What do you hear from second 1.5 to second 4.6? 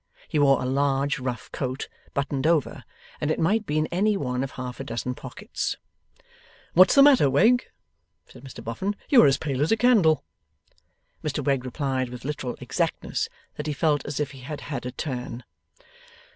coat, buttoned over, and it might be in any one of